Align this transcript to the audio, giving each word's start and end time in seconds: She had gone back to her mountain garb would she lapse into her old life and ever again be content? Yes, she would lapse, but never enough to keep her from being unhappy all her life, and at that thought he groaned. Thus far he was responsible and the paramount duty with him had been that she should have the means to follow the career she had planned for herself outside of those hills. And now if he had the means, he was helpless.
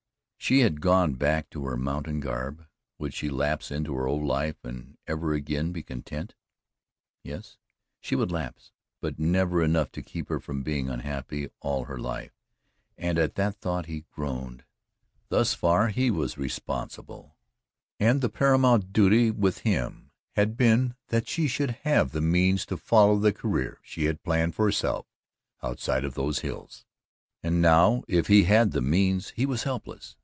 She 0.43 0.61
had 0.61 0.81
gone 0.81 1.13
back 1.13 1.51
to 1.51 1.65
her 1.65 1.77
mountain 1.77 2.19
garb 2.19 2.65
would 2.97 3.13
she 3.13 3.29
lapse 3.29 3.69
into 3.71 3.93
her 3.93 4.07
old 4.07 4.23
life 4.23 4.57
and 4.63 4.97
ever 5.05 5.33
again 5.35 5.71
be 5.71 5.83
content? 5.83 6.33
Yes, 7.23 7.57
she 8.01 8.15
would 8.15 8.31
lapse, 8.31 8.71
but 9.01 9.19
never 9.19 9.63
enough 9.63 9.91
to 9.93 10.01
keep 10.01 10.29
her 10.29 10.39
from 10.39 10.63
being 10.63 10.89
unhappy 10.89 11.51
all 11.61 11.85
her 11.85 11.97
life, 11.99 12.33
and 12.97 13.19
at 13.19 13.35
that 13.35 13.61
thought 13.61 13.85
he 13.85 14.05
groaned. 14.11 14.65
Thus 15.29 15.53
far 15.53 15.89
he 15.89 16.09
was 16.09 16.39
responsible 16.39 17.37
and 17.99 18.19
the 18.19 18.27
paramount 18.27 18.91
duty 18.91 19.29
with 19.29 19.59
him 19.59 20.09
had 20.31 20.57
been 20.57 20.95
that 21.09 21.29
she 21.29 21.47
should 21.47 21.71
have 21.83 22.11
the 22.11 22.19
means 22.21 22.65
to 22.65 22.77
follow 22.77 23.19
the 23.19 23.31
career 23.31 23.79
she 23.83 24.05
had 24.05 24.23
planned 24.23 24.55
for 24.55 24.65
herself 24.65 25.05
outside 25.61 26.03
of 26.03 26.15
those 26.15 26.39
hills. 26.39 26.83
And 27.43 27.61
now 27.61 28.03
if 28.07 28.25
he 28.27 28.43
had 28.45 28.71
the 28.71 28.81
means, 28.81 29.29
he 29.29 29.45
was 29.45 29.63
helpless. 29.63 30.17